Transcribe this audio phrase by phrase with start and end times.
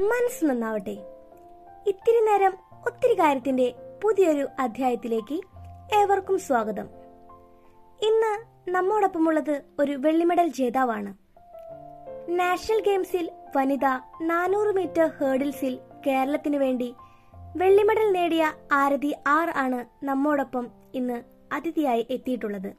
[0.00, 0.90] മനസ്സ് നന്നാവട്ടെ.
[1.86, 2.54] ഇത്തിരി നേരം
[2.86, 5.40] ഒത്തിരി കാര്യത്തിന്റെ പുതിയൊരു അധ്യായത്തിലേക്ക്
[5.96, 6.88] ഏവർക്കും സ്വാഗതം.
[8.02, 11.14] ഇന്ന് നമ്മോടൊപ്പമുള്ളത് ഒരു വെള്ളിമെഡൽ ജേതാവാണ്.
[12.28, 13.84] നാഷണൽ ഗെയിംസിൽ വനിത
[14.22, 16.94] നാനൂറ് മീറ്റർ ഹേർഡിൽസിൽ കേരളത്തിനു വേണ്ടി
[17.56, 21.22] വെള്ളിമെഡൽ നേടിയ ആരതി ആർ ആണ് നമ്മോടൊപ്പം ഇന്ന്
[21.52, 22.72] അതിഥിയായി എത്തിയിട്ടുള്ളത്.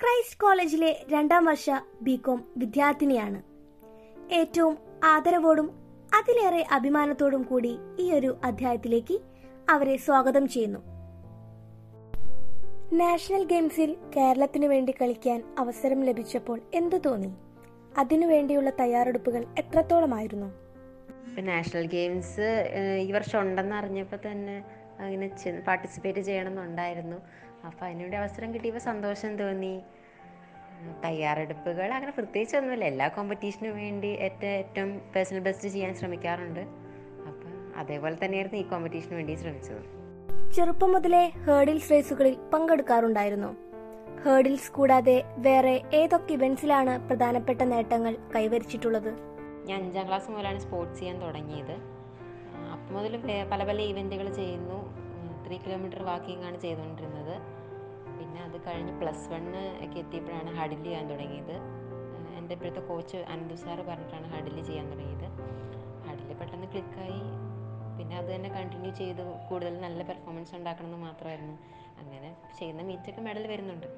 [0.00, 1.70] ക്രൈസ്റ്റ് കോളേജിലെ രണ്ടാം വർഷ
[2.02, 3.42] ബികോം വിദ്യാർത്ഥിനിയാണ്.
[4.32, 5.85] ഏറ്റവും ആദരവോടും
[6.16, 9.16] അതിലേറെ അഭിമാനത്തോടും കൂടി ഈ ഒരു അധ്യായത്തിലേക്ക്
[9.70, 10.78] അവരെ സ്വാഗതം ചെയ്യുന്നു.
[12.92, 17.32] നാഷണൽ ഗെയിംസിൽ കേരളത്തിനു വേണ്ടി കളിക്കാൻ അവസരം ലഭിച്ചപ്പോൾ എന്തു തോന്നി?
[17.98, 20.48] അതിനുവേണ്ടിയുള്ള തയ്യാറെടുപ്പുകൾ എത്രത്തോളമായിരുന്നു?
[21.40, 22.48] നാഷണൽ ഗെയിംസ്
[23.02, 24.64] ഈ വർഷം ഉണ്ടെന്ന് അറിഞ്ഞപ്പോൾ തന്നെ
[25.00, 25.28] അങ്ങനെ
[25.66, 27.16] പാർട്ടിസിപ്പേറ്റ് ചെയ്യണമെന്നുണ്ടായിരുന്നു.
[27.66, 29.74] അപ്പോൾ അതിനുവേണ്ടി അവസരം കിട്ടിയപ്പോൾ സന്തോഷം തോന്നി.
[31.04, 32.84] തയ്യാറെടുപ്പുകൾ അങ്ങനെ പ്രത്യേകിച്ചൊന്നുമില്ല.
[32.84, 36.60] എല്ലാ കോമ്പറ്റീഷനും വേണ്ടി ഏറ്റവും ഏറ്റവും പേഴ്സണൽ ബെസ്റ്റ് ചെയ്യാൻ ശ്രമിക്കാറുണ്ട്.
[37.26, 39.96] അപ്പം അതേപോലെ തന്നെയായിരുന്നു ഈ കോമ്പറ്റീഷന് വേണ്ടി ശ്രമിച്ചത്.
[40.52, 43.56] ചെറുപ്പം മുതലേ ഹേർഡിൽസ് റേസുകളിൽ പങ്കെടുക്കാറുണ്ടായിരുന്നു.
[44.24, 49.10] ഹേർഡിൽസ് കൂടാതെ വേറെ ഏതൊക്കെ ഇവന്റ്സിലാണ് പ്രധാനപ്പെട്ട നേട്ടങ്ങൾ കൈവരിച്ചിട്ടുള്ളത്?
[49.64, 51.76] ഞാൻ അഞ്ചാം ക്ലാസ് മുതലാണ് സ്പോർട്സ് ചെയ്യാൻ തുടങ്ങിയത്.
[52.72, 53.16] അപ്പം മുതൽ
[53.52, 54.78] പല പല ഇവന്റുകൾ ചെയ്യുന്നു.
[55.46, 57.65] ത്രീ കിലോമീറ്റർ വാക്കിംഗ് ആണ് ചെയ്തുകൊണ്ടിരുന്നത്.
[58.18, 61.56] പിന്നെ അത് കഴിഞ്ഞ് പ്ലസ് വണ്ണ് ഒക്കെ എത്തിയപ്പോഴാണ് ഹഡിൽ ചെയ്യാൻ തുടങ്ങിയത്.
[62.38, 65.28] എന്റെ ഇപ്പോഴത്തെ കോച്ച് അനന്തു സാറ് പറഞ്ഞിട്ടാണ് ഹഡിൽ ചെയ്യാൻ തുടങ്ങിയത്.
[66.08, 67.22] ഹഡിൽ പെട്ടെന്ന് ക്ലിക്കായി
[67.98, 71.54] പിന്നെ അത് തന്നെ കണ്ടിന്യൂ ചെയ്ത് കൂടുതൽ നല്ല പെർഫോമൻസ് ഉണ്ടാക്കണമെന്ന് മാത്രമായിരുന്നു.
[72.00, 73.88] അങ്ങനെ ചെയ്യുന്ന മീറ്റൊക്കെ മെഡൽ വരുന്നുണ്ട്.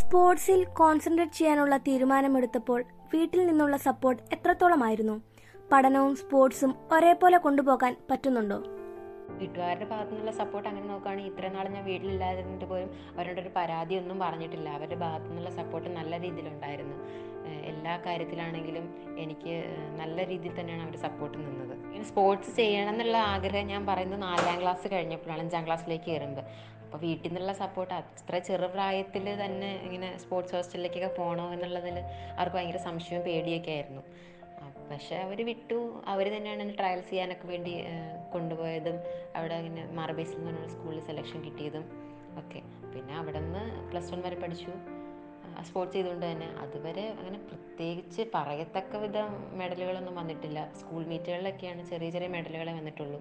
[0.00, 5.16] സ്പോർട്സിൽ കോൺസെൻട്രേറ്റ് ചെയ്യാനുള്ള തീരുമാനമെടുത്തപ്പോൾ വീട്ടിൽ നിന്നുള്ള സപ്പോർട്ട് എത്രത്തോളമായിരുന്നു?
[5.72, 8.58] പഠനവും സ്പോർട്സും ഒരേപോലെ കൊണ്ടുപോകാൻ പറ്റുന്നുണ്ടോ?
[9.40, 14.68] വീട്ടുകാരുടെ ഭാഗത്തു നിന്നുള്ള സപ്പോർട്ട് അങ്ങനെ നോക്കുകയാണെങ്കിൽ ഇത്രയും നാൾ ഞാൻ വീട്ടിലില്ലാതിരുന്നിട്ട് പോലും അവരോടൊരു പരാതിയൊന്നും പറഞ്ഞിട്ടില്ല.
[14.68, 16.96] അവരുടെ ഭാഗത്തു നിന്നുള്ള സപ്പോർട്ട് നല്ല രീതിയിലുണ്ടായിരുന്നു.
[17.70, 18.84] എല്ലാ കാര്യത്തിലാണെങ്കിലും
[19.18, 19.54] എനിക്ക്
[20.00, 21.74] നല്ല രീതിയിൽ തന്നെയാണ് അവർ സപ്പോർട്ട് നിന്നത്.
[21.86, 26.44] ഇങ്ങനെ സ്പോർട്സ് ചെയ്യണം എന്നുള്ള ആഗ്രഹം ഞാൻ പറയുന്നത് നാലാം ക്ലാസ് കഴിഞ്ഞപ്പോഴാണ് അഞ്ചാം ക്ലാസ്സിലേക്ക് കയറുമ്പോൾ
[26.84, 31.96] അപ്പോൾ വീട്ടിൽ നിന്നുള്ള സപ്പോർട്ട് അത്ര ചെറുപ്രായത്തിൽ തന്നെ ഇങ്ങനെ സ്പോർട്സ് ഹോസ്റ്റലിലേക്കൊക്കെ പോകണോ എന്നുള്ളതിൽ
[32.36, 34.02] അവർക്ക് ഭയങ്കര സംശയവും പേടിയൊക്കെ ആയിരുന്നു.
[34.90, 35.78] പക്ഷെ അവർ വിട്ടു.
[36.06, 37.74] അവർ തന്നെയാണ് എന്നെ ട്രയൽസ് ചെയ്യാനൊക്കെ വേണ്ടി
[38.32, 38.96] കൊണ്ടുപോയതും
[39.36, 41.84] അവിടെ ഇങ്ങനെ മാർബേസിൽ എന്ന് പറഞ്ഞ സ്കൂളിൽ സെലക്ഷൻ കിട്ടിയതും
[42.38, 42.62] ഒക്കെ.
[42.94, 44.72] പിന്നെ അവിടെ നിന്ന് പ്ലസ് വൺ വരെ പഠിച്ചു.
[45.62, 46.48] സ്പോർട്സ് ചെയ്തുകൊണ്ട് തന്നെ.
[46.58, 50.72] അതുവരെ അങ്ങനെ പ്രത്യേകിച്ച് പറയത്തക്ക വിധം മെഡലുകളൊന്നും വന്നിട്ടില്ല.
[50.80, 53.20] സ്കൂൾ മീറ്റുകളിലൊക്കെയാണ് ചെറിയ ചെറിയ മെഡലുകളെ വന്നിട്ടുള്ളൂ.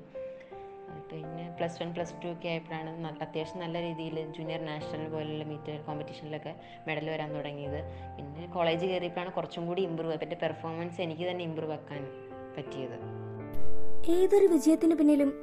[1.11, 5.79] പിന്നെ പ്ലസ് വൺ പ്ലസ് ടു ഒക്കെ ആയപ്പോഴാണ് നല്ല അത്യാവശ്യം നല്ല രീതിയിൽ ജൂനിയർ നാഷണൽ പോലുള്ള മീറ്റ്
[5.85, 6.55] കോമ്പറ്റീഷനിലൊക്കെ
[6.87, 7.83] മെഡൽ വരാൻ തുടങ്ങിയത്.
[8.17, 12.07] പിന്നെ കോളേജ് കയറിയപ്പോഴാണ് കുറച്ചും കൂടി ഇമ്പ്രൂവ് എന്റെ പെർഫോമൻസ് എനിക്ക് തന്നെ ഇമ്പ്രൂവ് ആക്കാൻ
[12.57, 12.97] പറ്റിയത്.
[14.09, 15.33] ഏതൊരു വിജയത്തിന് പിന്നിലും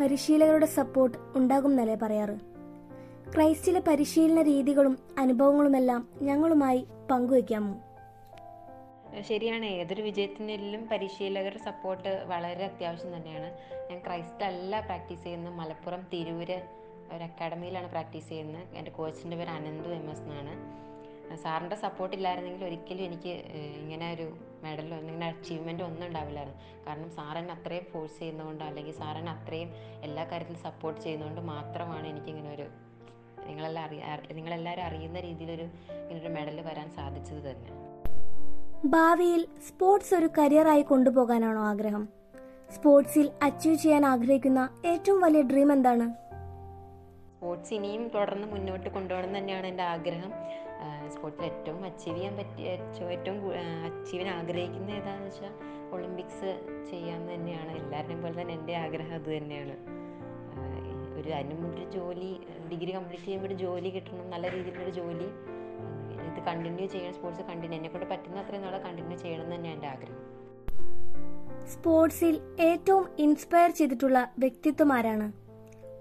[0.00, 2.36] പരിശീലകരുടെ സപ്പോർട്ട് ഉണ്ടാകും എന്നല്ലേ പറയാറ്?
[3.34, 7.85] ക്രൈസ്റ്റിലെ പരിശീലന രീതികളും അനുഭവങ്ങളുമെല്ലാം ഞങ്ങളുമായി പങ്കുവയ്ക്കാമോ?
[9.20, 9.64] ശരിയാണ്.
[9.64, 13.58] ഏതൊരു വിജയത്തിനും പരിശീലകരുടെ സപ്പോർട്ട് വളരെ അത്യാവശ്യം തന്നെയാണ്.
[13.90, 15.54] ഞാൻ ക്രൈസ്റ്റല്ല പ്രാക്ടീസ് ചെയ്യുന്നത്.
[15.54, 16.62] മലപ്പുറം തിരൂര്
[17.12, 18.76] ഒരു അക്കാഡമിയിലാണ് പ്രാക്ടീസ് ചെയ്യുന്നത്.
[18.76, 20.86] എന്റെ കോച്ചിന്റെ പേര് അനന്തു എം എസ് എന്നാണ്.
[21.36, 23.28] സാറിന്റെ സപ്പോർട്ട് ഇല്ലായിരുന്നെങ്കിൽ ഒരിക്കലും എനിക്ക്
[23.76, 26.86] ഇങ്ങനെ ഒരു മെഡലോ ഇങ്ങനെ അച്ചീവ്മെന്റോ ഒന്നും ഉണ്ടാവില്ലായിരുന്നു.
[26.86, 29.70] കാരണം സാറെന്നെ അത്രയും ഫോഴ്സ് ചെയ്യുന്നതുകൊണ്ട് അല്ലെങ്കിൽ സാറെന്നെ അത്രയും
[30.02, 32.66] എല്ലാ കാര്യത്തിലും സപ്പോർട്ട് ചെയ്യുന്നതുകൊണ്ട് മാത്രമാണ് എനിക്കിങ്ങനെ ഒരു
[33.46, 37.85] നിങ്ങളെല്ലാം അറിയ നിങ്ങളെല്ലാവരും അറിയുന്ന രീതിയിലൊരു ഇങ്ങനൊരു മെഡൽ വരാൻ സാധിച്ചത് തന്നെ.
[38.84, 42.08] ഭാവിയിൽ സ്പോർട്സ് ഒരു കരിയറായി കൊണ്ടുപോകാനാണോ ആഗ്രഹം?
[42.74, 46.10] സ്പോർട്സിൽ അച്ചീവ് ചെയ്യാൻ ആഗ്രഹിക്കുന്ന ഏറ്റവും വലിയ ഡ്രീം എന്താണ്?
[47.36, 50.32] സ്പോർട്സ് ഇനിയും തുടർന്ന് മുന്നോട്ട് കൊണ്ടുപോകണം തന്നെയാണ് എന്റെ ആഗ്രഹം.
[51.10, 53.40] സ്പോർട്സിൽ ഏറ്റവും അച്ചീവ് ചെയ്യാൻ പറ്റിയ ഏറ്റവും
[53.86, 55.52] അച്ചീവ് ചെയ്യാൻ ആഗ്രഹിക്കുന്ന ഏതാണെന്ന് വെച്ചാൽ
[55.92, 56.60] ഒളിമ്പിക്സ്
[56.90, 57.72] ചെയ്യാമെന്ന് തന്നെയാണ്.
[57.72, 59.76] എല്ലാവരുടെയും പോലെ തന്നെ എന്റെ ആഗ്രഹം അത് തന്നെയാണ്.
[61.20, 62.40] ഒരു അതിനും ഒരു ജോലി
[62.72, 65.28] ഡിഗ്രി കംപ്ലീറ്റ് ചെയ്യുമ്പോൾ ഒരു ജോലി കിട്ടണം നല്ല രീതിയിലുള്ള ജോലി
[66.46, 67.14] കണ്ടിന്യൂ ചെയ്യണം.
[67.14, 70.36] സ്പോർട്സ് കണ്ടിന്യൂ എന്നെ കൊണ്ട് പറ്റുന്ന അത്രയും നാളെ കണ്ടിന്യൂ ചെയ്യണം എന്ന് തന്നെയാണ് എന്റെ ആഗ്രഹം.
[71.66, 75.32] സ്പോർട്സിൽ ഏറ്റവും ഇൻസ്പയർ ചെയ്തിട്ടുള്ള വ്യക്തിത്വമാരാണ്?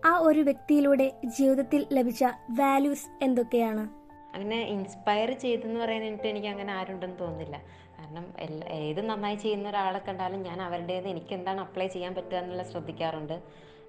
[0.07, 3.89] ആ ഒരു വ്യക്തിയിലൂടെ ജീവിതത്തിൽ ലഭിച്ച വാല്യൂസ് എന്തൊക്കെയാണ്?
[4.35, 7.61] അങ്ങനെ ഇൻസ്പയർ ചെയ്തെന്ന് പറയാനായിട്ട് എനിക്ക് അങ്ങനെ ആരുണ്ടെന്ന് തോന്നുന്നില്ല.
[7.99, 8.33] കാരണം
[8.69, 13.41] ഏത് നന്നായി ചെയ്യുന്ന ഒരാളെ കണ്ടാലും ഞാൻ അവരുടേത് എനിക്ക് എന്താണ് അപ്ലൈ ചെയ്യാൻ പറ്റുക എന്നുള്ള ശ്രദ്ധിക്കാറുണ്ട്.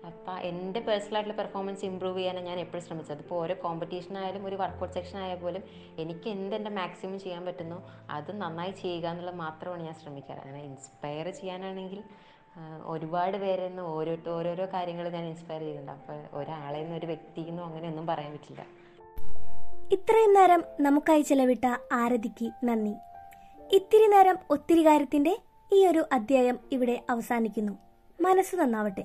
[0.04, 3.16] അപ്പം എന്റെ പേഴ്സണലായിട്ടുള്ള പെർഫോമൻസ് ഇമ്പ്രൂവ് ചെയ്യാനാണ് ഞാൻ എപ്പോഴും ശ്രമിച്ചത്.
[3.16, 5.62] അതിപ്പോൾ ഓരോ കോമ്പറ്റീഷൻ ആയാലും ഒരു വർക്കൗട്ട് സെക്ഷൻ ആയാൽ പോലും
[5.98, 7.78] എനിക്ക് എന്തെന്റെ മാക്സിമം ചെയ്യാൻ പറ്റുന്നു
[8.10, 10.38] അത് നന്നായി ചെയ്യുക എന്നുള്ളത് മാത്രമാണ് ഞാൻ ശ്രമിക്കാറ്.
[10.38, 12.02] അങ്ങനെ ഇൻസ്പയർ ചെയ്യാനാണെങ്കിൽ
[12.84, 17.64] ഒരുപാട് പേരിൽ നിന്ന് ഓരോ ഓരോരോ കാര്യങ്ങൾ ഞാൻ ഇൻസ്പയർ ചെയ്തിട്ടുണ്ട് അപ്പോൾ ഒരാളെ നിന്ന് ഒരു വ്യക്തിയിൽ നിന്നും
[17.64, 18.62] അങ്ങനെയൊന്നും പറയാൻ പറ്റില്ല.
[19.92, 22.94] ഇത്രയും നേരം നമുക്കായി ചെലവിട്ട ആരതിക്ക് നന്ദി.
[23.72, 25.36] ഇത്തിരി നേരം ഒത്തിരി കാര്യത്തിന്റെ
[25.72, 27.72] ഈ ഒരു അധ്യായം ഇവിടെ അവസാനിക്കുന്നു.
[28.20, 28.94] മനസ്സ് നന്നാവട്ടെ.